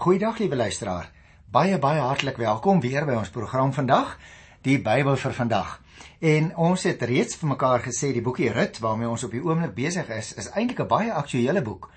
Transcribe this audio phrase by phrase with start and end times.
[0.00, 1.10] Goeiedag liewe luisteraar.
[1.52, 4.14] Baie baie hartlik welkom weer by ons program vandag,
[4.64, 5.74] die Bybel vir vandag.
[6.24, 9.74] En ons het reeds vir mekaar gesê die boekie Rut waarmee ons op die oomblik
[9.76, 11.90] besig is, is eintlik 'n baie aktuële boek.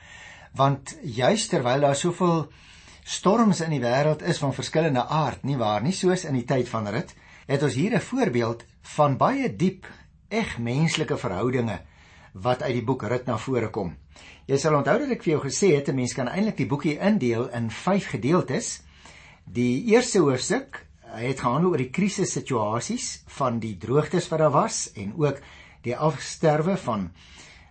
[0.52, 2.52] Want juis terwyl daar soveel
[3.06, 6.68] storms in die wêreld is van verskillende aard, nie waar nie, soos in die tyd
[6.68, 7.16] van Rut,
[7.48, 9.88] het ons hier 'n voorbeeld van baie diep,
[10.28, 11.80] eg menslike verhoudinge
[12.34, 13.94] wat uit die boek Rut na vore kom.
[14.50, 16.98] Jy sal onthou dat ek vir jou gesê het 'n mens kan eintlik die boekie
[17.00, 18.82] indeel in 5 gedeeltes.
[19.46, 25.14] Die eerste hoofstuk het gehandel oor die krisissituasies van die droogtes wat daar was en
[25.18, 25.40] ook
[25.82, 27.12] die afsterwe van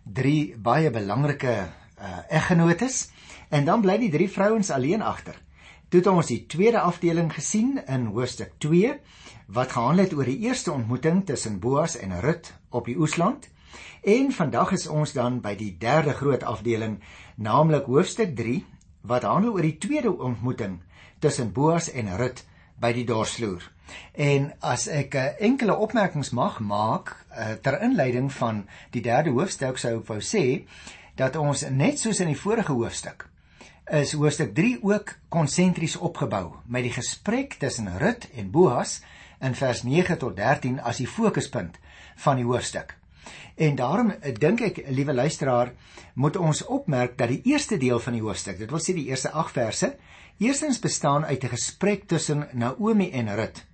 [0.05, 1.55] drie baie belangrike
[2.03, 3.11] uh, eggenotes
[3.51, 5.37] en dan bly die drie vrouens alleen agter.
[5.89, 8.95] Toe het ons die tweede afdeling gesien in hoofstuk 2
[9.53, 13.52] wat gehandel het oor die eerste ontmoeting tussen Boas en Rut op die oesland.
[14.03, 16.99] En vandag is ons dan by die derde groot afdeling,
[17.37, 18.65] naamlik hoofstuk 3,
[19.07, 20.81] wat handel oor die tweede ontmoeting
[21.19, 22.45] tussen Boas en Rut
[22.81, 23.65] by die dorsvloer.
[24.13, 29.79] En as ek uh, enkele opmerkings mag maak uh, ter inleiding van die derde hoofstuk
[29.79, 30.65] sou ek wou sê
[31.19, 33.29] dat ons net soos in die vorige hoofstuk
[33.91, 39.03] is hoofstuk 3 ook konsentries opgebou met die gesprek tussen Rut en Boas
[39.41, 41.79] in vers 9 tot 13 as die fokuspunt
[42.17, 42.95] van die hoofstuk.
[43.55, 45.73] En daarom eh, dink ek, liewe luisteraar,
[46.15, 49.31] moet ons opmerk dat die eerste deel van die hoofstuk, dit wil sê die eerste
[49.31, 49.97] 8 verse,
[50.39, 53.65] eerstens bestaan uit 'n gesprek tussen Naomi en Rut.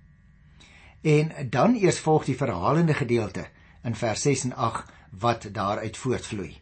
[1.01, 3.45] En dan eers volg die verhalende gedeelte
[3.83, 6.57] in vers 6 en 8 wat daaruit voortvloei.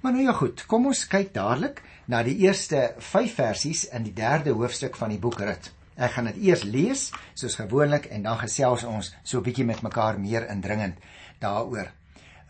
[0.00, 4.12] Maar nou ja goed, kom ons kyk dadelik na die eerste 5 versies in die
[4.12, 5.72] derde hoofstuk van die boek Rut.
[5.96, 9.82] Ek gaan dit eers lees soos gewoonlik en dan gesels ons so 'n bietjie met
[9.82, 10.96] mekaar meer indringend
[11.38, 11.92] daaroor.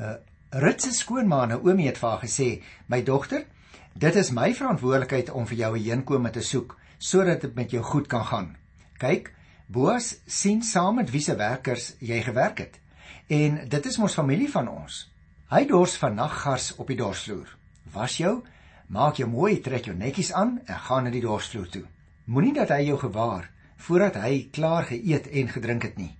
[0.03, 0.19] Uh,
[0.51, 3.47] Rut se skoonma Naomi het vir haar gesê: "My dogter,
[3.95, 7.83] dit is my verantwoordelikheid om vir jou 'n heenkome te soek sodat dit met jou
[7.83, 8.57] goed kan gaan.
[8.99, 9.33] Kyk,
[9.67, 12.81] Boas sien saam met wie se werkers jy gewerk het.
[13.27, 15.11] En dit is mos familie van ons.
[15.49, 17.49] Hy dors vannag gas op die dorsvloer.
[17.93, 18.43] Was jou,
[18.89, 21.85] maak jou mooi, trek jou netjies aan en gaan na die dorsvloer toe.
[22.25, 26.13] Moenie dat hy jou gewaar voordat hy klaar geëet en gedrink het nie.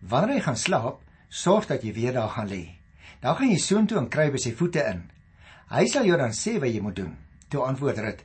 [0.00, 2.79] Wanneer hy gaan slaap, sorg dat jy weer daar gaan lê.
[3.20, 5.02] Dan gaan jy soontoe en kry by sy voete in.
[5.70, 7.16] Hy sal jou dan sê wat jy moet doen.
[7.48, 8.24] Toe antwoord Rut: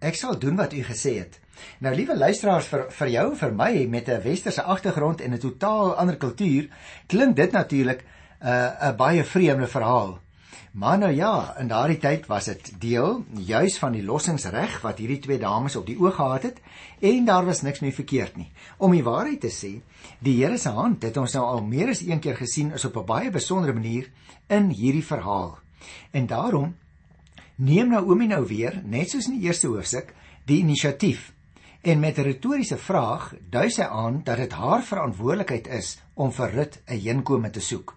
[0.00, 1.40] Ek sal doen wat u gesê het.
[1.78, 5.94] Nou liewe luisteraars vir vir jou vir my met 'n westerse agtergrond en 'n totaal
[5.94, 6.68] ander kultuur
[7.06, 10.23] klink dit natuurlik 'n uh, 'n baie vreemde verhaal.
[10.74, 15.20] Maar nou ja, in daardie tyd was dit deel juis van die lossingsreg wat hierdie
[15.22, 16.58] twee dames op die oog gehad het
[16.98, 18.48] en daar was niks meer verkeerd nie.
[18.82, 19.70] Om die waarheid te sê,
[20.18, 22.98] die Here se hand het ons nou al meer as een keer gesien is op
[22.98, 24.10] 'n baie besondere manier
[24.48, 25.58] in hierdie verhaal.
[26.10, 26.74] En daarom
[27.54, 30.14] neem Naomi nou weer, net soos in die eerste hoofstuk,
[30.44, 31.32] die inisiatief
[31.82, 36.50] en met 'n retoriese vraag dui sy aan dat dit haar verantwoordelikheid is om vir
[36.50, 37.94] Rut 'n heenkome te soek.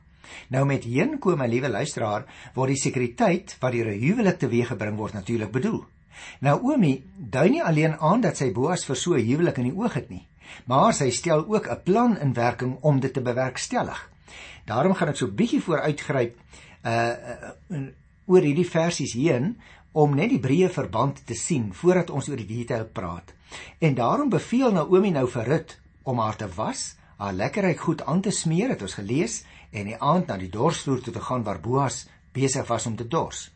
[0.49, 5.51] Nou met heenkome, liewe luisteraar, word die sekuriteit wat deur 'n huwelik teweeggebring word natuurlik
[5.51, 5.85] bedoel.
[6.39, 9.77] Nou Omi dui nie alleen aan dat sy Boas vir so 'n huwelik in die
[9.77, 10.27] oog het nie,
[10.65, 14.09] maar sy stel ook 'n plan in werking om dit te bewerkstellig.
[14.65, 16.35] Daarom gaan ek so bietjie vooruitgryp
[16.85, 17.13] uh,
[17.69, 17.87] uh
[18.27, 19.55] oor hierdie versies heen
[19.93, 23.33] om net die breë verband te sien voordat ons oor die detail praat.
[23.79, 28.21] En daarom beveel Naomi nou vir Rut om haar te was, haar lekkerryk goed aan
[28.21, 31.59] te smeer, het ons gelees, en die aand na die dorsvloer toe te gaan waar
[31.59, 32.05] Boas
[32.37, 33.47] besig was om te dors.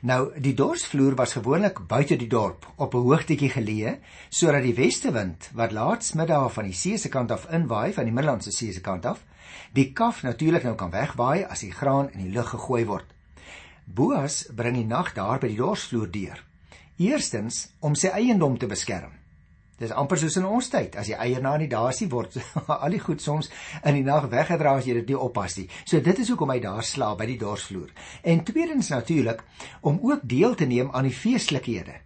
[0.00, 3.98] Nou, die dorsvloer was gewoonlik buite die dorp op 'n hoogtetjie geleë,
[4.28, 8.52] sodat die westewind wat laatsmiddag van die see se kant af inwaai van die Middellandse
[8.52, 9.24] See se kant af,
[9.72, 13.06] die kaf natuurlik nou kan wegwaai as die graan in die lug gegooi word.
[13.84, 16.44] Boas bring die nag daar by die dorsvloer deur.
[16.96, 19.19] Eerstens om sy eiendom te beskerm.
[19.80, 20.96] Dis amper soos in ons tyd.
[21.00, 22.36] As die eienaar nie daar is nie, word
[22.74, 23.48] al die goed soms
[23.80, 25.68] in die nag weggedra as jy dit nie oppas nie.
[25.88, 27.88] So dit is hoekom hy daar slaap by die dorsvloer.
[28.22, 29.40] En tweedens natuurlik
[29.80, 31.96] om ook deel te neem aan die feestelikhede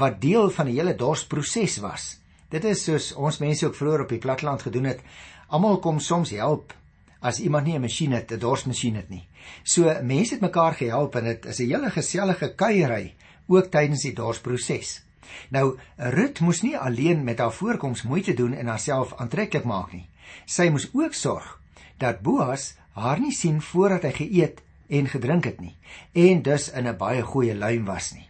[0.00, 2.06] wat deel van die hele dorsproses was.
[2.50, 5.04] Dit is soos ons mense ook vroeër op die platteland gedoen het.
[5.52, 6.74] Almal kom soms help
[7.22, 9.28] as iemand nie 'n masjien het, 'n dorsmasjien het nie.
[9.62, 13.14] So mense het mekaar gehelp en dit is 'n hele gesellige kuierery
[13.46, 15.02] ook tydens die dorsproses.
[15.50, 20.08] Nou Rut moes nie alleen met haar voorkoms moeite doen en haarself aantreklik maak nie.
[20.46, 21.58] Sy moes ook sorg
[21.98, 25.76] dat Boas haar nie sien voordat hy geëet en gedrink het nie
[26.12, 28.28] en dus in 'n baie goeie luim was nie.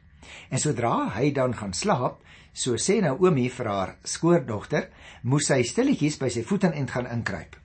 [0.48, 2.20] En sodra hy dan gaan slaap,
[2.52, 4.88] so sê Naomi vir haar skoordogter,
[5.22, 7.56] moes sy stilletjies by sy voete en gaan inkruip.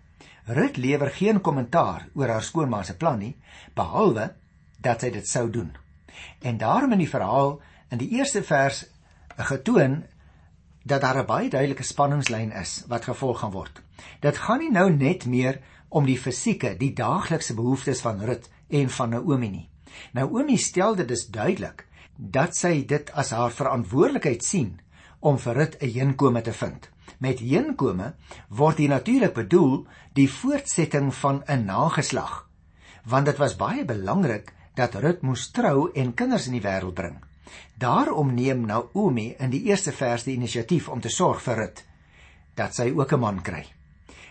[0.47, 3.35] Rut lewer geen kommentaar oor haar skoonma se plan nie,
[3.75, 4.29] behalwe
[4.79, 5.73] dat sy dit sou doen.
[6.41, 7.59] En daarom in die verhaal
[7.91, 8.85] in die eerste vers
[9.37, 10.03] getoon
[10.83, 13.81] dat daar 'n baie duidelike spanningslyn is wat gevolg gaan word.
[14.19, 18.89] Dit gaan nie nou net meer om die fisieke, die daaglikse behoeftes van Rut en
[18.89, 19.69] van Naomi nie.
[20.13, 21.87] Naomi stel dit dus duidelik
[22.17, 24.79] dat sy dit as haar verantwoordelikheid sien
[25.19, 26.89] om vir Rut 'n heenkome te vind.
[27.19, 28.13] Met heenkome
[28.49, 32.49] word hier natuurlik bedoel die voortsetting van 'n nageslag,
[33.03, 37.26] want dit was baie belangrik dat Rut moes trou en kinders in die wêreld bring.
[37.75, 41.83] Daarom neem Naomi in die eerste vers die inisiatief om te sorg vir Rut
[42.57, 43.65] dat sy ook 'n man kry.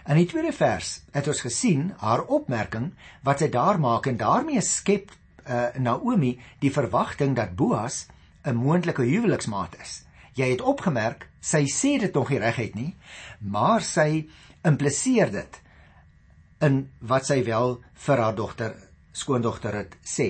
[0.06, 2.92] In die tweede vers het ons gesien haar opmerking
[3.22, 8.06] wat sy daar maak en daarmee skep uh, Naomi die verwagting dat Boas
[8.44, 10.04] 'n moontlike huweliksmaat is.
[10.34, 12.96] Jy het opgemerk, sy sê dit nog nie reguit nie,
[13.40, 14.28] maar sy
[14.62, 15.60] impliseer dit
[16.60, 18.74] in wat sy wel vir haar dogter
[19.16, 20.28] skoondogter Rut sê.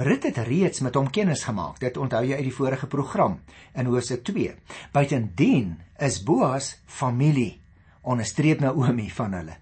[0.00, 1.80] Rut het reeds met hom kennis gemaak.
[1.80, 3.40] Dit onthou jy uit die vorige program
[3.76, 4.54] in Hosea 2.
[4.92, 7.60] Buitendien is Boas familie
[8.02, 9.58] onderstreep Naomi van hulle.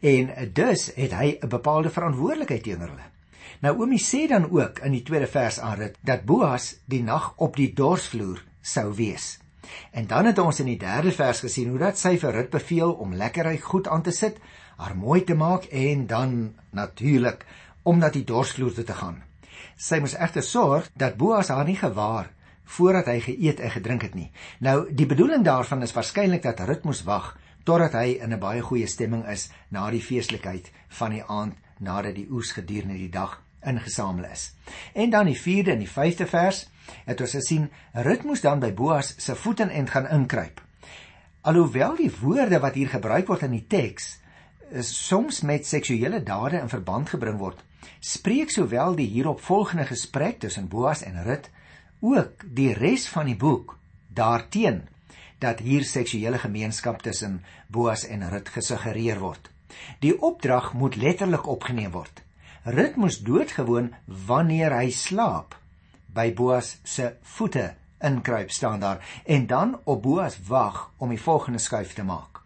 [0.00, 3.10] En dus het hy 'n bepaalde verantwoordelikheid teenoor hulle.
[3.60, 7.56] Naomi sê dan ook in die tweede vers aan Rut dat Boas die nag op
[7.56, 9.38] die dorsvloer sou wees.
[9.90, 12.92] En dan het ons in die derde vers gesien hoe dat sy vir Rut beveel
[12.92, 14.38] om lekkerry goed aan te sit,
[14.76, 17.46] haar mooi te maak en dan natuurlik
[17.82, 19.22] om na die dorsvloer te gaan.
[19.76, 22.30] Sy moes egter sorg dat Boas haar nie gewaar
[22.64, 24.30] voordat hy geëet en gedrink het nie.
[24.60, 27.34] Nou, die bedoeling daarvan is waarskynlik dat Rut moes wag
[27.64, 32.14] totdat hy in 'n baie goeie stemming is na die feeslikheid van die aand nadat
[32.14, 34.54] die oes gedurende die dag ingesamel is.
[34.94, 36.68] En dan die 4de en die 5de vers
[37.04, 40.62] het ons gesien Rut moes dan by Boas se voete en gaan inkruip.
[41.40, 44.18] Alhoewel die woorde wat hier gebruik word in die teks
[44.80, 47.58] soms met seksuele dade in verband gebring word,
[48.00, 51.50] spreek sowel die hieropvolgende gesprek tussen Boas en Rut
[52.00, 53.76] ook die res van die boek
[54.08, 54.82] daarteen
[55.42, 59.50] dat hier seksuele gemeenskap tussen Boas en Rut gesuggereer word.
[60.00, 62.22] Die opdrag moet letterlik opgeneem word.
[62.64, 65.56] Rut moes doodgewoon wanneer hy slaap
[66.14, 71.58] by Boas se voete inkruip staan daar en dan op Boas wag om die volgende
[71.58, 72.42] skuif te maak.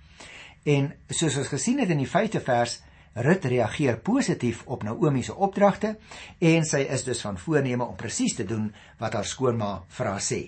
[0.65, 2.81] En soos ons gesien het in die 5de vers,
[3.17, 5.95] Rut reageer positief op Naomi se opdragte
[6.39, 8.69] en sy is dus van voorneme om presies te doen
[9.01, 10.41] wat haar skoonma vir haar sê.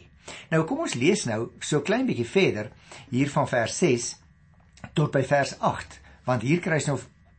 [0.52, 2.68] Nou kom ons lees nou so klein bietjie verder
[3.08, 4.08] hier van vers 6
[4.92, 5.96] tot by vers 8,
[6.28, 6.98] want hier kry ons nou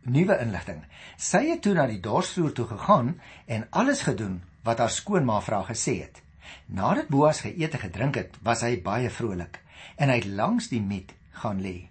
[0.09, 0.81] nuwe inligting.
[1.17, 3.13] Sy het toe na die dorsvloer toe gegaan
[3.45, 6.23] en alles gedoen wat haar skoonma vir haar gesê het.
[6.65, 9.61] Nadat Boas geëet en gedrink het, was hy baie vrolik
[9.97, 11.88] en hy het langs die miet gaan lê.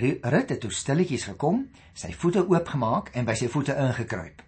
[0.00, 4.42] Rut het toe stilletjies gekom, sy voete oopgemaak en by sy voete ingekruip.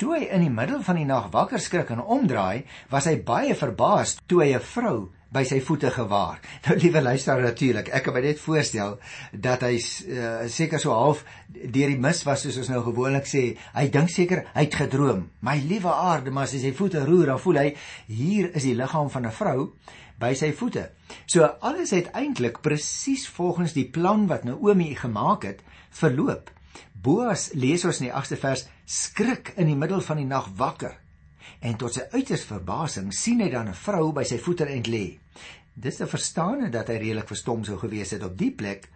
[0.00, 3.54] Toe hy in die middel van die nag wakker skrik en omdraai, was hy baie
[3.54, 6.40] verbaas toe hy 'n vrou by sy voete gewaar.
[6.66, 8.98] Nou liewe luisteraar natuurlik, ek kan my net voorstel
[9.32, 13.56] dat hy uh, seker so half deur die mis was soos ons nou gewoonlik sê.
[13.74, 15.28] Hy dink seker hy het gedroom.
[15.40, 17.68] My liewe aarde, maar as hy sy voete roer, dan voel hy
[18.08, 19.72] hier is die liggaam van 'n vrou
[20.22, 20.88] by sy voete.
[21.26, 26.50] So alles het eintlik presies volgens die plan wat Naomi gemaak het, verloop.
[27.02, 30.94] Boas lees ons in die 8ste vers skrik in die middel van die nag wakker.
[31.62, 35.18] En tot sy uiters verbasing sien hy dan 'n vrou by sy voete en lê.
[35.74, 38.88] Dis te verstaan dat hy redelik verstom sou gewees het op die plek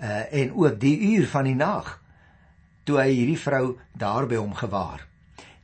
[0.00, 2.02] uh en ook die uur van die nag
[2.84, 5.06] toe hy hierdie vrou daar by hom gewaar.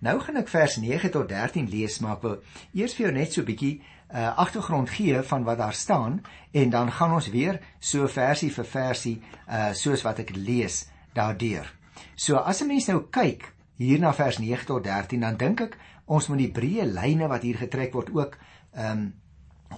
[0.03, 2.39] Nou gaan ek vers 9 tot 13 lees, maar ek wil
[2.75, 6.71] eers vir jou net so 'n bietjie uh, agtergrond gee van wat daar staan en
[6.71, 11.71] dan gaan ons weer so versie vir versie uh, soos wat ek lees daardeur.
[12.17, 15.79] So as 'n mens nou kyk hier na vers 9 tot 13 dan dink ek
[16.07, 18.39] ons moet die breë lyne wat hier getrek word ook
[18.75, 19.13] ehm um,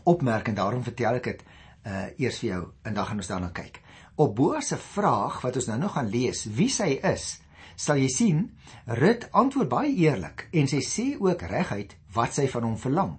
[0.05, 1.45] opmerk en daarom vertel ek dit
[1.87, 3.81] uh eers vir jou en dan gaan ons daarna kyk.
[4.17, 7.41] Op Boas se vraag wat ons nou nog gaan lees, wie sy is,
[7.77, 8.43] sal jy sien
[8.87, 13.15] Rut antwoord baie eerlik en sy sê ook reguit wat sy van hom verlang.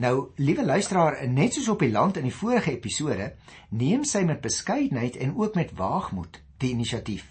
[0.00, 3.32] Nou, liewe luisteraar, net soos op die land in die vorige episode,
[3.70, 7.26] neem sy met beskeidenheid en ook met waagmoed die inisiatief.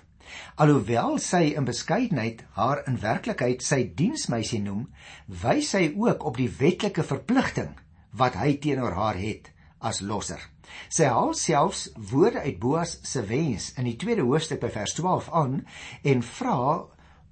[0.56, 4.88] Alhoewel sy in beskeidenheid haar in werklikheid sy diensmeisie noem,
[5.28, 7.74] wys sy ook op die wetlike verpligting
[8.18, 9.53] wat hy teenoor haar het
[9.84, 10.42] as losser.
[10.90, 15.30] Sy haal selfs woorde uit Boas se wens in die tweede hoofstuk by vers 12
[15.36, 15.60] aan
[16.04, 16.60] en vra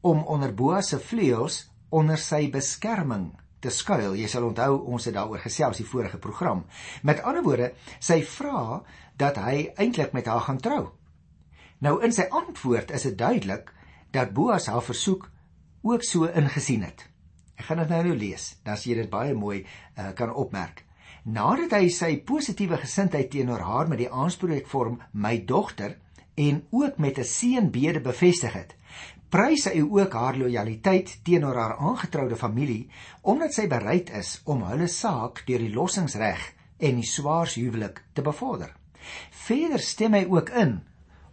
[0.02, 3.32] om onder Boas se vleuels onder sy beskerming
[3.62, 4.16] te skuil.
[4.18, 6.66] Jy sal onthou ons het daaroor gesels die vorige program.
[7.04, 8.82] Met ander woorde, sy vra
[9.22, 10.84] dat hy eintlik met haar gaan trou.
[11.82, 13.72] Nou in sy antwoord is dit duidelik
[14.14, 15.30] dat Boas haar versoek
[15.82, 17.08] ook so ingesien het.
[17.58, 20.84] Ek gaan dit nou nou lees, dan sien jy dit baie mooi uh, kan opmerk.
[21.22, 26.00] Nadat hy sy positiewe gesindheid teenoor haar met die aanspreekvorm my dogter
[26.34, 28.74] en ook met 'n seënbede bevestig het,
[29.30, 32.90] prys hy ook haar lojaliteit teenoor haar aangetroude familie
[33.22, 36.42] omdat sy bereid is om hulle saak deur die lossingsreg
[36.80, 38.74] en die swaarshuwelik te bevorder.
[39.30, 40.82] Verder stem hy ook in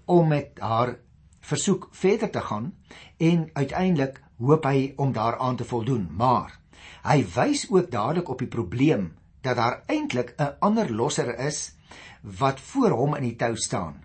[0.05, 0.99] om met haar
[1.41, 2.75] versoek verder te gaan
[3.17, 6.61] en uiteindelik hoop hy om daaraan te voldoen, maar
[7.03, 11.75] hy wys ook dadelik op die probleem dat daar eintlik 'n ander losser is
[12.21, 14.03] wat voor hom in die tou staan.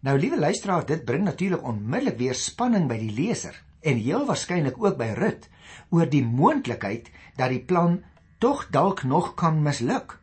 [0.00, 4.78] Nou liewe luisteraar, dit bring natuurlik onmiddellik weer spanning by die leser en heel waarskynlik
[4.78, 5.48] ook by Rut
[5.90, 8.02] oor die moontlikheid dat die plan
[8.38, 10.18] tog dalk nog kan misluk.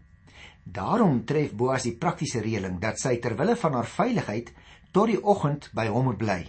[0.63, 4.51] Daarom tref Boas die praktiese reëling dat sy ter wille van haar veiligheid
[4.91, 6.41] tot die oggend by hom moet bly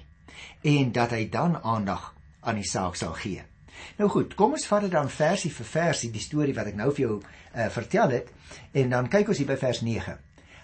[0.65, 3.50] en dat hy dan aandag aan die saak sal gee.
[3.99, 6.91] Nou goed, kom ons vat dit dan versie vir versie die storie wat ek nou
[6.93, 8.31] vir jou uh, vertel het
[8.73, 10.17] en dan kyk ons hier by vers 9.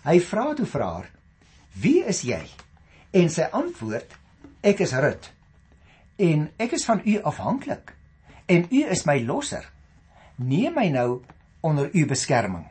[0.06, 1.08] Hy vra toe vir haar:
[1.74, 2.42] "Wie is jy?"
[3.12, 4.12] En sy antwoord:
[4.62, 5.30] "Ek is Rut.
[6.16, 7.92] En ek is van u afhanklik.
[8.46, 9.66] En u is my losser.
[10.36, 11.22] Neem my nou
[11.60, 12.66] onder u beskerming."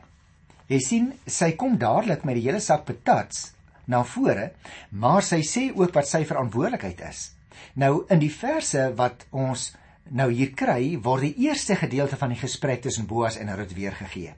[0.66, 3.52] Jy sien, sy kom dadelik met die hele sak patats
[3.86, 4.50] na vore,
[4.90, 7.30] maar sy sê ook wat sy verantwoordelikheid is.
[7.78, 9.70] Nou in die verse wat ons
[10.10, 14.34] nou hier kry word die eerste gedeelte van die gesprek tussen Boas en Rut weergegee.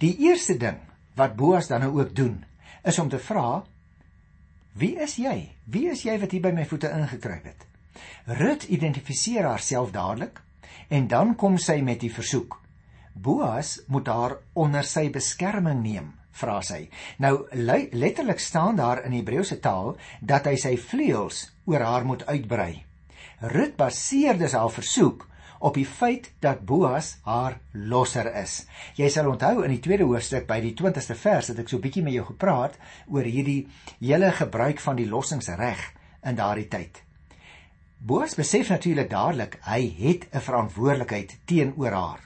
[0.00, 0.78] Die eerste ding
[1.16, 2.44] wat Boas dan nou ook doen,
[2.84, 3.64] is om te vra:
[4.72, 5.56] "Wie is jy?
[5.64, 7.66] Wie is jy wat hier by my voete ingekruip het?"
[8.26, 10.42] Rut identifiseer haarself dadelik
[10.88, 12.60] en dan kom sy met die versoek.
[13.12, 16.88] Boas moet haar onder sy beskerming neem, vra sy.
[17.18, 17.48] Nou
[17.92, 22.85] letterlik staan daar in Hebreëse taal dat hy sy vleuels oor haar moet uitbrei.
[23.40, 25.26] Rut baseer dus haar versoek
[25.58, 28.66] op die feit dat Boas haar losser is.
[28.96, 31.86] Jy sal onthou in die tweede hoofstuk by die 20ste vers het ek so 'n
[31.86, 33.68] bietjie met jou gepraat oor hierdie
[34.00, 35.92] hele gebruik van die lossingsreg
[36.24, 37.02] in daardie tyd.
[37.98, 42.20] Boas besef natuurlik dadelik hy het 'n verantwoordelikheid teenoor haar.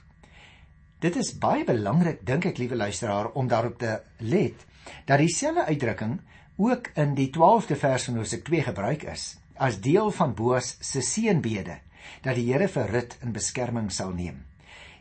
[1.00, 4.66] Dit is baie belangrik dink ek liewe luisteraar om daarop te let
[5.06, 6.20] dat dieselfde uitdrukking
[6.56, 11.02] ook in die 12de vers van Hosea 2 gebruik is as deel van Boas se
[11.04, 11.76] seënbede
[12.24, 14.40] dat die Here vir Rut in beskerming sal neem.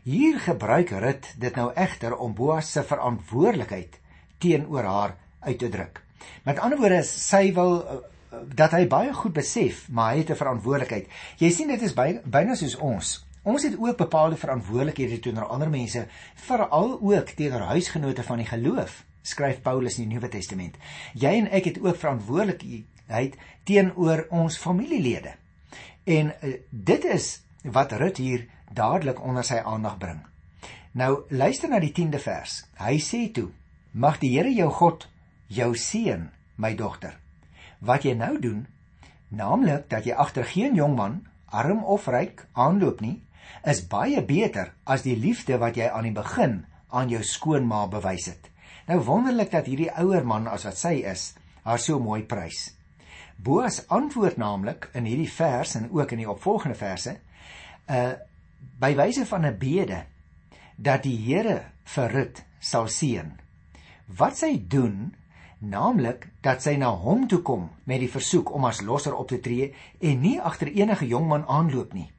[0.04, 3.96] Hier gebruik Rut dit nou egter om Boas se verantwoordelikheid
[4.40, 6.02] teenoor haar uit te druk.
[6.44, 7.98] Met ander woorde, sy wil uh,
[8.56, 11.08] dat hy baie goed besef, maar hy het 'n verantwoordelikheid.
[11.40, 13.16] Jy sien dit is by, byna soos ons.
[13.42, 19.04] Ons het ook bepaalde verantwoordelikhede teenoor ander mense, veral ook teenoor huisgenote van die geloof,
[19.22, 20.76] skryf Paulus in die Nuwe Testament.
[21.14, 22.62] Jy en ek het ook verantwoordelik
[23.10, 25.34] geregtigheid teenoor ons familielede.
[26.04, 30.20] En uh, dit is wat Rut hier dadelik onder sy aandag bring.
[30.92, 32.64] Nou luister na die 10de vers.
[32.78, 33.50] Hy sê toe:
[33.92, 35.08] Mag die Here jou God
[35.46, 37.18] jou seën, my dogter.
[37.80, 38.66] Wat jy nou doen,
[39.28, 43.22] naamlik dat jy agter geen jong man, arm of ryk, aanloop nie,
[43.66, 48.28] is baie beter as die liefde wat jy aan die begin aan jou skoonma bewys
[48.30, 48.50] het.
[48.86, 52.79] Nou wonderlik dat hierdie ouer man as wat sy is, haar so mooi prys.
[53.42, 57.16] Boas antwoord naamlik in hierdie vers en ook in die opvolgende verse
[57.88, 58.12] uh
[58.80, 60.04] by wyse van 'n bede
[60.76, 63.32] dat die Here vir Rut sal seën.
[64.06, 65.14] Wat sy doen,
[65.58, 69.40] naamlik dat sy na hom toe kom met die versoek om as losser op te
[69.40, 72.10] tree en nie agter enige jong man aanloop nie,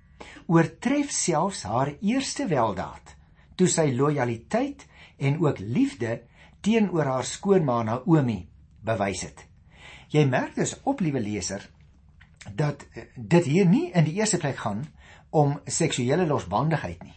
[0.45, 3.15] oortref selfs haar eerste weldaad
[3.55, 4.87] toe sy lojaliteit
[5.17, 6.21] en ook liefde
[6.61, 8.47] teenoor haar skoonma Naomi
[8.81, 9.50] bewys het.
[10.12, 11.63] Jy merk dus op liewe leser
[12.56, 14.84] dat eh, dit hier nie in die eerste plek gaan
[15.30, 17.15] om seksuele losbandigheid nie.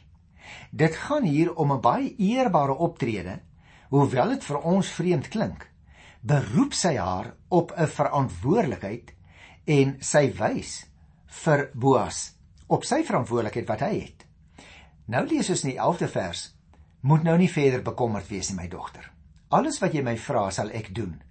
[0.71, 3.41] Dit gaan hier om 'n baie eerbare optrede,
[3.89, 5.71] hoewel dit vir ons vreemd klink.
[6.21, 9.15] Beroep sy haar op 'n verantwoordelikheid
[9.65, 10.87] en sy wys
[11.27, 12.37] vir Boas
[12.67, 14.27] op sy verantwoordelikheid wat hy het.
[15.07, 16.55] Nou lees ons in die 11de vers:
[17.01, 19.13] Moet nou nie verder bekommerd wees nie, my dogter.
[19.49, 21.23] Alles wat jy my vra, sal ek doen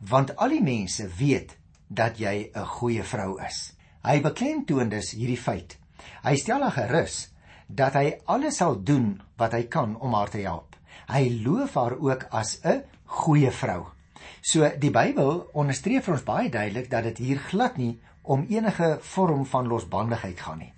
[0.00, 1.56] want al die mense weet
[1.88, 3.72] dat jy 'n goeie vrou is.
[4.02, 5.78] Hy beklemtoon dus hierdie feit.
[6.22, 7.30] Hy stel haar gerus
[7.66, 10.76] dat hy alles sal doen wat hy kan om haar te help.
[11.08, 13.86] Hy loof haar ook as 'n goeie vrou.
[14.40, 18.98] So die Bybel onderstreep vir ons baie duidelik dat dit hier glad nie om enige
[19.00, 20.72] vorm van losbandigheid gaan nie.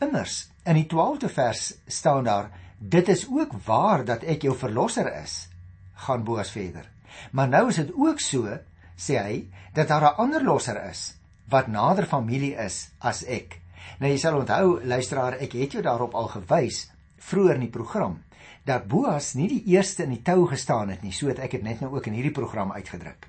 [0.00, 5.22] Immers in die 12de vers staan daar: Dit is ook waar dat ek jou verlosser
[5.22, 5.48] is.
[5.94, 6.90] Gaan Boas verder.
[7.32, 8.58] Maar nou is dit ook so,
[8.96, 11.14] sê hy, dat daar 'n ander losser is
[11.48, 13.60] wat nader familie is as ek.
[13.98, 18.22] Nou jy sal onthou, luisteraar, ek het jou daarop al gewys vroeër in die program
[18.66, 21.62] dat Boas nie die eerste in die tou gestaan het nie, so het ek dit
[21.62, 23.28] net nou ook in hierdie program uitgedruk.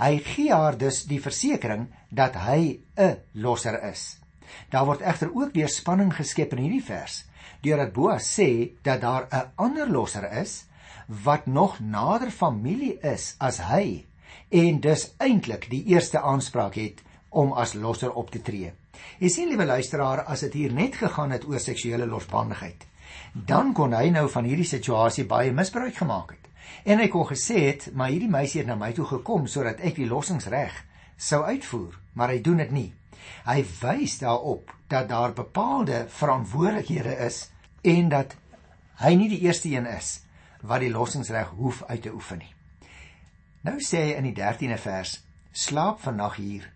[0.00, 4.18] Hy gee haar dus die versekering dat hy 'n losser is.
[4.70, 7.24] Daar word egter ook weer spanning geskep in hierdie vers,
[7.60, 10.64] deurdat Boas sê dat daar 'n ander losser is
[11.08, 14.04] wat nog nader familie is as hy
[14.52, 18.72] en dus eintlik die eerste aanspraak het om as losser op te tree.
[19.18, 22.84] Jy sien liewe luisteraar, as dit hier net gegaan het oor seksuele losbandigheid,
[23.32, 26.44] dan kon hy nou van hierdie situasie baie misbruik gemaak het.
[26.84, 29.96] En hy kon gesê het, maar hierdie meisie het na my toe gekom sodat ek
[30.00, 30.76] die lossingsreg
[31.16, 32.88] sou uitvoer, maar hy doen dit nie.
[33.48, 37.46] Hy wys daarop dat daar bepaalde verantwoordelikhede is
[37.84, 38.36] en dat
[39.00, 40.18] hy nie die eerste een is
[40.62, 42.54] wat die lossingsreg hoef uit te oefen nie.
[43.66, 45.18] Nou sê hy in die 13de vers:
[45.52, 46.66] Slaap vannag hier.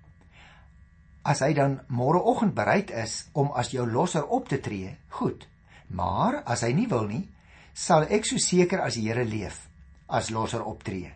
[1.22, 5.46] As hy dan môreoggend bereid is om as jou losser op te tree, goed.
[5.88, 7.28] Maar as hy nie wil nie,
[7.74, 9.68] sal ek so seker as die Here leef
[10.12, 11.12] as losser optree.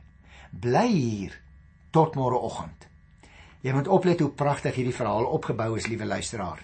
[0.53, 1.35] Bly hier
[1.93, 2.87] tot môreoggend.
[3.65, 6.63] Jy moet oplet hoe pragtig hierdie verhaal opgebou is, liewe luisteraar.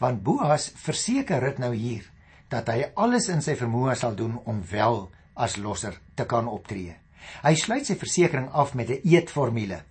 [0.00, 2.04] Want Boas verseker dit nou hier
[2.50, 5.04] dat hy alles in sy vermoë sal doen om wel
[5.40, 6.96] as losser te kan optree.
[7.42, 9.82] Hy sluit sy versekering af met 'n eetformule: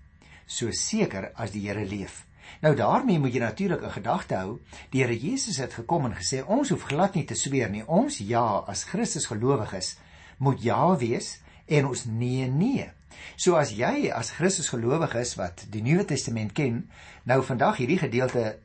[0.47, 2.25] So seker as die Here leef.
[2.61, 4.59] Nou daarmee moet jy natuurlik 'n gedagte hou.
[4.89, 7.85] Die Here Jesus het gekom en gesê ons hoef glad nie te sweer nie.
[7.87, 9.97] Ons ja as Christus gelowiges
[10.37, 12.91] moet ja wees en ons nee nee.
[13.35, 16.89] So as jy as Christus gelowiges wat die Nuwe Testament ken,
[17.23, 18.57] nou vandag hierdie gedeelte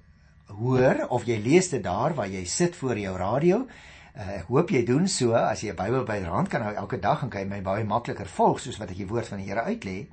[0.47, 3.67] hoor of jy lees dit daar waar jy sit voor jou radio,
[4.17, 7.23] uh, ek hoop jy doen so as jy 'n Bybel byderhand kan hou elke dag
[7.23, 9.63] en kan jy my baie makliker volg soos wat ek die woord van die Here
[9.63, 10.09] uitlê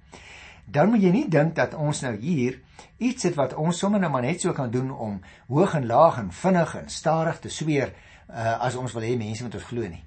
[0.65, 2.59] dan moet jy nie dink dat ons nou hier
[2.97, 6.19] iets het wat ons sommer nou maar net so kan doen om hoog en laag
[6.21, 7.93] en vinnig en stadig te sweer
[8.29, 10.03] uh, as ons wil hê mense moet ons glo nie.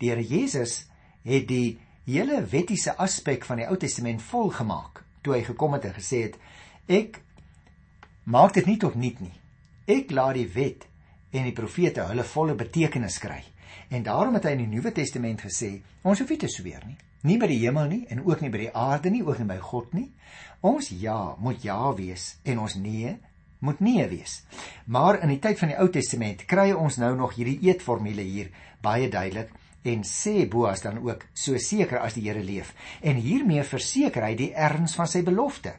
[0.00, 0.88] Die Here Jesus
[1.24, 1.78] het die
[2.08, 6.38] hele wettiese aspek van die Ou Testament volgemaak toe hy gekom het en gesê het
[6.88, 7.20] ek
[8.24, 9.34] maak dit nie tot niet nie.
[9.86, 10.87] Ek laat die wet
[11.32, 13.42] en die profete hulle volle betekenis kry.
[13.90, 16.98] En daarom het hy in die Nuwe Testament gesê ons hoef nie te sweer nie
[17.26, 19.58] nie by die hemel nie en ook nie by die aarde nie, ook nie by
[19.62, 20.08] God nie.
[20.66, 23.16] Ons ja moet ja wees en ons nee
[23.58, 24.44] moet nee wees.
[24.86, 28.52] Maar in die tyd van die Ou Testament kry ons nou nog hierdie eetformule hier
[28.82, 29.50] baie duidelik
[29.88, 32.70] en sê Boas dan ook so seker as die Here leef
[33.02, 35.74] en hiermee verseker hy die erns van sy belofte.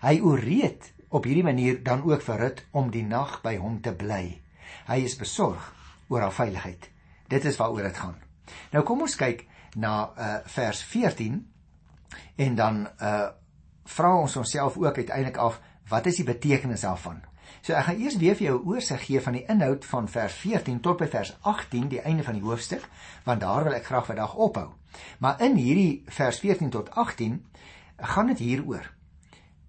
[0.00, 3.92] Hy ooreed op hierdie manier dan ook vir Rut om die nag by hom te
[3.92, 4.38] bly.
[4.88, 5.72] Hy is besorg
[6.08, 6.90] oor haar veiligheid.
[7.28, 8.16] Dit is waaroor dit gaan.
[8.72, 9.44] Nou kom ons kyk
[9.76, 11.42] na uh, vers 14
[12.36, 13.28] en dan uh
[13.88, 17.22] vra ons onsself ook uiteindelik af wat is die betekenis daarvan.
[17.64, 20.34] So ek gaan eers weer vir jou 'n oorsig gee van die inhoud van vers
[20.34, 22.84] 14 tot by vers 18, die einde van die hoofstuk,
[23.24, 24.68] want daar wil ek graag vandag ophou.
[25.18, 27.46] Maar in hierdie vers 14 tot 18
[27.96, 28.92] gaan dit hieroor.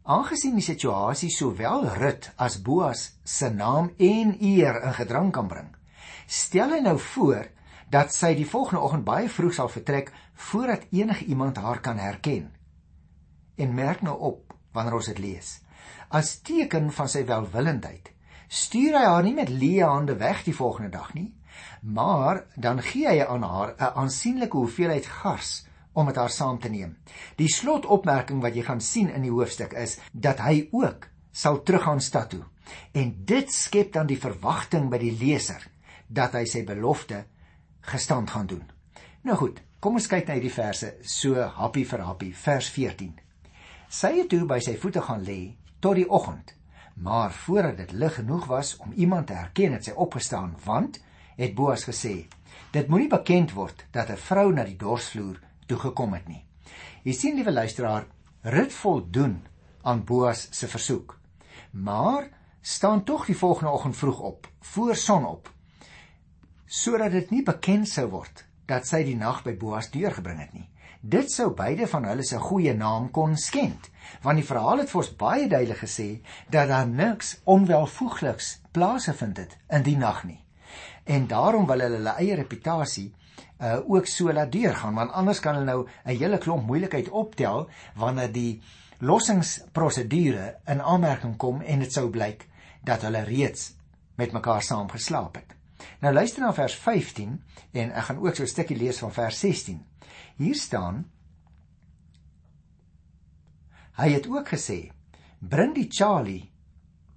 [0.07, 5.67] Aangesien die situasie sowel Rut as Boas se naam en eer in gedrang kan bring,
[6.27, 7.49] stel hy nou voor
[7.91, 10.13] dat sy die volgende oggend baie vroeg sal vertrek
[10.49, 12.51] voordat enige iemand haar kan herken.
[13.57, 15.59] En merk nou op wanneer ons dit lees.
[16.09, 18.11] As teken van sy welwillendheid,
[18.47, 21.33] stuur hy haar nie met leë hande weg die volgende dag nie,
[21.81, 25.68] maar dan gee hy aan haar 'n aansienlike hoeveelheid gars
[25.99, 26.95] om met haar saam te neem.
[27.35, 32.01] Die slotopmerking wat jy gaan sien in die hoofstuk is dat hy ook sal teruggaan
[32.01, 32.43] stad toe.
[32.93, 35.65] En dit skep dan die verwagting by die leser
[36.07, 37.23] dat hy sy belofte
[37.91, 38.63] gestand gaan doen.
[39.27, 43.11] Nou goed, kom ons kyk na hierdie verse so happie vir happie, vers 14.
[43.89, 45.41] Sy het toe by sy voete gaan lê
[45.81, 46.53] tot die oggend.
[46.99, 50.99] Maar voordat dit lig genoeg was om iemand te herken, het sy opgestaan, want
[51.39, 52.27] het Boas gesê:
[52.71, 56.43] "Dit moenie bekend word dat 'n vrou na die dorsvloer toe gekom het nie."
[57.05, 58.07] Jy sien, liewe luisteraar,
[58.41, 59.41] Rut voldoen
[59.81, 61.19] aan Boas se versoek.
[61.71, 62.29] Maar
[62.61, 65.49] staan tog die volgende oggend vroeg op, voor sonop,
[66.65, 70.69] sodat dit nie bekend sou word dat sy die nag by Boas deurgebring het nie.
[71.01, 73.89] Dit sou beide van hulle se goeie naam kon skend,
[74.21, 76.09] want die verhaal het vir ons baie duidelik gesê
[76.51, 80.43] dat daar niks onwelvoegliks plaasgevind het in die nag nie.
[81.03, 83.09] En daarom wil hulle hulle eie reputasie
[83.59, 87.69] uh ook so laat deurgaan, want anders kan hulle nou 'n hele klomp moeilikheid optel
[87.95, 88.61] wanneer die
[88.99, 92.47] lossingsprosedure in aanmerking kom en dit sou blyk
[92.83, 93.75] dat hulle reeds
[94.15, 95.55] met mekaar saam geslaap het.
[95.99, 99.39] Nou luister na vers 15 en ek gaan ook so 'n stukkie lees van vers
[99.39, 99.85] 16.
[100.35, 101.05] Hier staan
[103.99, 104.91] Hy het ook gesê:
[105.39, 106.51] "Bring die chalie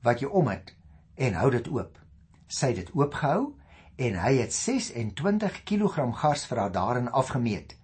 [0.02, 0.74] wat jy om het
[1.14, 1.98] en hou dit oop."
[2.46, 3.54] Sy het dit oopgehou
[4.02, 7.76] en hy het 26 kg gars vir haar daarin afgemeet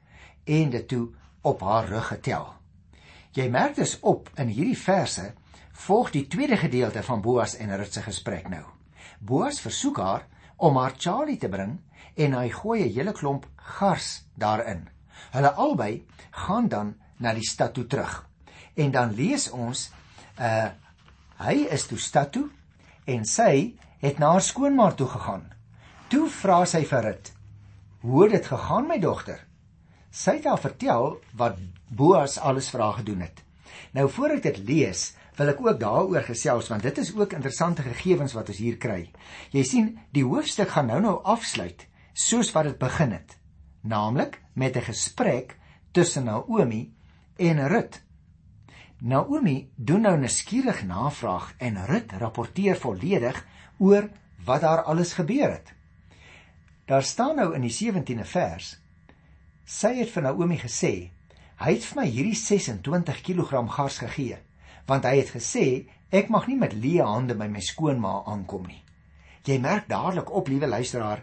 [0.45, 1.05] en dit toe
[1.47, 2.47] op haar rug getel.
[3.37, 5.29] Jy merk dus op in hierdie verse
[5.85, 8.65] volg die tweede gedeelte van Boas en Rut se gesprek nou.
[9.21, 10.25] Boas versoek haar
[10.57, 11.77] om haar Charlie te bring
[12.17, 14.89] en hy gooi 'n hele klomp gars daarin.
[15.31, 18.27] Hulle albei gaan dan na die stad toe terug.
[18.75, 19.91] En dan lees ons
[20.41, 20.71] uh
[21.39, 22.49] hy is toe stad toe
[23.05, 25.58] en sy het na haar skoonma toe gegaan.
[26.09, 27.27] Toe vra sy vir Rut:
[28.01, 29.43] "Hoe het dit gegaan, my dogter?"
[30.11, 31.59] Sy het haar vertel wat
[31.91, 33.43] Boas alles haar gedoen het.
[33.93, 37.83] Nou voor ek dit lees, wil ek ook daaroor gesels want dit is ook interessante
[37.83, 39.13] gegevens wat ons hier kry.
[39.53, 43.37] Jy sien, die hoofstuk gaan nou nou afsluit soos wat dit begin het,
[43.83, 45.59] naamlik met 'n gesprek
[45.93, 46.95] tussen Naomi
[47.37, 48.03] en Rut.
[49.01, 53.47] Naomi doen nou 'n nuuskierige navraag en Rut rapporteer volledig
[53.79, 54.09] oor
[54.45, 55.78] wat daar alles gebeur het.
[56.89, 58.69] Daar staan nou in die 17de vers:
[59.69, 61.11] Sy het vir Naomi gesê:
[61.61, 64.39] "Hy het vir my hierdie 26 kg gars gegee,
[64.87, 65.67] want hy het gesê
[66.09, 68.81] ek mag nie met leë hande by my skoonma aankom nie."
[69.45, 71.23] Jy merk dadelik op, liewe luisteraar,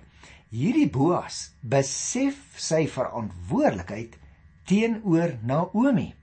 [0.54, 4.19] hierdie Boas besef sy verantwoordelikheid
[4.69, 6.13] teenoor Naomi.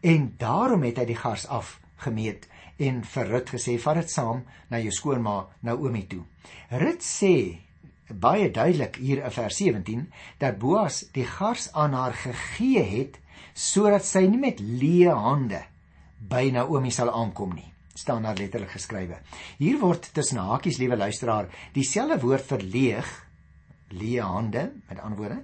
[0.00, 4.78] En daarom het hy die gars afgemeet en vir Rut gesê: "Vat dit saam na
[4.78, 6.24] jou skoonma Naomi toe."
[6.70, 7.60] Rut sê
[8.12, 10.06] baie duidelik hier in vers 17
[10.38, 13.20] dat Boas die gars aan haar gegee het
[13.54, 15.62] sodat sy nie met leë hande
[16.20, 17.70] by Naomi sal aankom nie
[18.00, 19.18] staan daar letterlik geskrywe.
[19.58, 23.08] Hier word tussen hakies liewe luisteraar dieselfde woord vir leeg
[23.90, 25.40] leë hande met ander woorde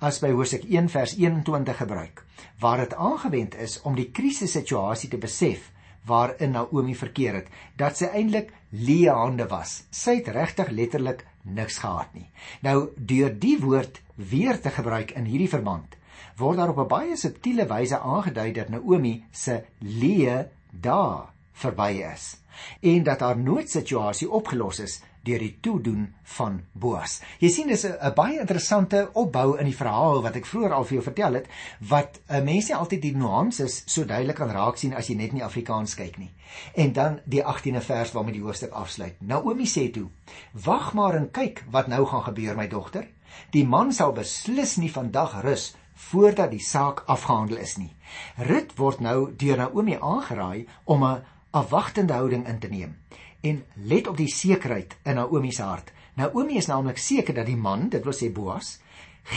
[0.00, 2.24] as by Hosea 1 vers 21 gebruik
[2.62, 5.68] waar dit aangewend is om die krisissituasie te besef
[6.08, 9.82] waarin Naomi verkeer het dat sy eintlik leë hande was.
[9.90, 12.30] Sy het regtig letterlik niks gehad nie.
[12.60, 15.96] Nou deur die woord weer te gebruik in hierdie verband
[16.40, 22.36] word daar op 'n baie subtiele wyse aangedui dat Naomi se leë dae verby is
[22.80, 26.06] en dat haar noodsituasie opgelos is deur die toedoen
[26.36, 27.20] van Boas.
[27.40, 30.94] Jy sien dis 'n baie interessante opbou in die verhaal wat ek vroeër al vir
[30.94, 31.48] jou vertel het
[31.88, 35.44] wat uh, mense altyd die nuances so duidelik kan raak sien as jy net nie
[35.44, 36.30] Afrikaans kyk nie.
[36.74, 39.20] En dan die 18de vers waarmee die hoofstuk afsluit.
[39.20, 40.08] Naomi sê toe:
[40.52, 43.06] "Wag maar en kyk wat nou gaan gebeur my dogter.
[43.50, 47.92] Die man sal beslis nie vandag rus voordat die saak afgehandel is nie."
[48.36, 52.96] Rut word nou deur Naomi aangeraai om 'n afwagtende houding in te neem
[53.40, 55.92] en let op die sekerheid in Naomi se hart.
[56.14, 58.78] Naomi is naamlik seker dat die man, dit wil sê Boas,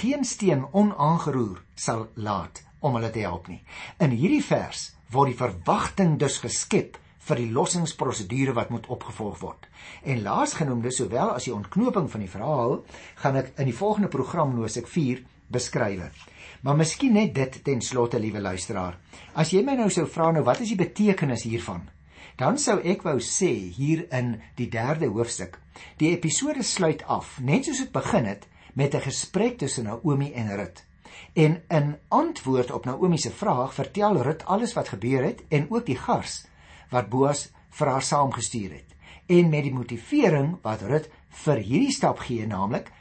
[0.01, 3.61] geen steen onaangeroer sal laat om hulle te help nie.
[4.03, 9.67] In hierdie vers word die verwagting dus geskep vir die lossingsprosedure wat moet opgevolg word.
[10.03, 12.81] En laasgenoemde sowel as die ontknoping van die verhaal
[13.21, 16.25] gaan ek in die volgende program Nosek 4 beskryf.
[16.63, 18.97] Maar miskien net dit ten slotte, liewe luisteraar.
[19.35, 21.83] As jy my nou sou vra nou wat is die betekenis hiervan?
[22.35, 25.59] Dan sou ek wou sê hier in die 3de hoofstuk,
[25.97, 30.55] die episode sluit af, net soos dit begin het met 'n gesprek tussen Naomi en
[30.55, 30.83] Rut.
[31.33, 35.85] En in antwoord op Naomi se vraag vertel Rut alles wat gebeur het en ook
[35.85, 36.45] die gars
[36.89, 38.89] wat Boas vir haar saamgestuur het.
[39.25, 42.91] En met die motivering wat Rut vir hierdie stap gee, naamlik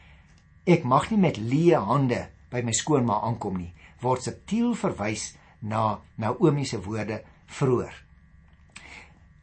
[0.64, 6.00] ek mag nie met leë hande by my skoonma aankom nie, word subtiel verwys na
[6.16, 8.11] Naomi se woorde vroeër.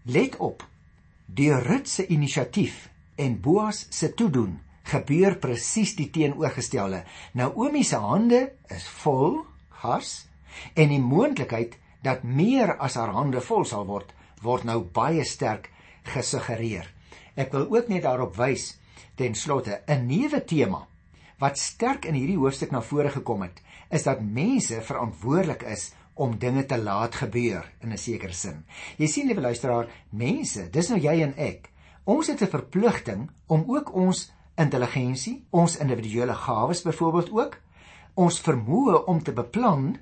[0.10, 0.64] Let op.
[1.26, 4.56] Deur Rut se inisiatief en Boas se toedoen
[4.90, 7.04] gebeur presies die teenoorgestelde.
[7.38, 8.40] Naomi se hande
[8.74, 9.44] is vol
[9.84, 10.14] gas
[10.74, 14.10] en die moontlikheid dat meer as haar hande vol sal word,
[14.42, 15.70] word nou baie sterk
[16.10, 16.90] gesuggereer.
[17.38, 18.80] Ek wil ook net daarop wys
[19.16, 20.88] ten slotte 'n nuwe tema
[21.38, 26.36] wat sterk in hierdie hoofstuk na vore gekom het, is dat mense verantwoordelik is om
[26.40, 28.66] dinge te laat gebeur in 'n sekere sin.
[28.98, 31.72] Jy sien liewe luisteraar, mense, dis nou jy en ek.
[32.04, 37.62] Ons het 'n verpligting om ook ons intelligensie, ons individuele gawes byvoorbeeld ook,
[38.14, 39.98] ons vermoë om te beplan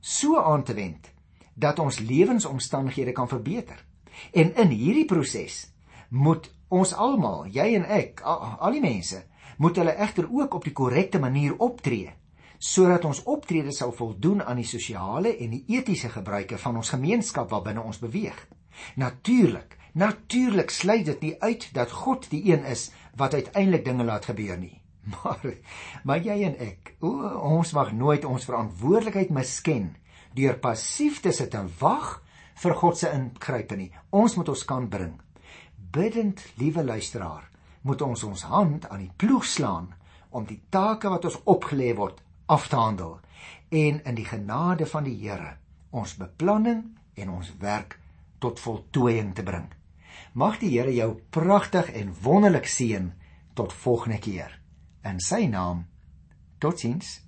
[0.00, 1.12] so aan te wend
[1.54, 3.84] dat ons lewensomstandighede kan verbeter.
[4.32, 5.72] En in hierdie proses
[6.08, 9.24] moet ons almal, jy en ek, al, al die mense,
[9.58, 12.14] moet hulle egter ook op die korrekte manier optree
[12.60, 17.48] sodat ons optrede sal voldoen aan die sosiale en die etiese gebruike van ons gemeenskap
[17.50, 18.36] waarbinne ons beweeg.
[19.00, 24.28] Natuurlik, natuurlik sluit dit nie uit dat God die een is wat uiteindelik dinge laat
[24.28, 24.76] gebeur nie.
[25.10, 25.54] Maar
[26.04, 27.14] maar jy en ek, o,
[27.56, 29.94] ons mag nooit ons verantwoordelikheid misken
[30.36, 32.18] deur passief te sit en wag
[32.60, 33.88] vir God se ingrype nie.
[34.12, 35.16] Ons moet ons kan bring.
[35.90, 37.48] Bidend, liewe luisteraar,
[37.82, 39.88] moet ons ons hand aan die ploeg slaan
[40.30, 43.20] om die take wat ons opgelê word af te handel
[43.70, 45.54] en in die genade van die Here
[45.94, 46.82] ons beplanning
[47.14, 47.98] en ons werk
[48.42, 49.68] tot voltooiing te bring.
[50.32, 53.12] Mag die Here jou pragtig en wonderlik seën
[53.54, 54.56] tot volgende keer.
[55.06, 55.84] In sy naam.
[56.58, 57.20] Totsiens.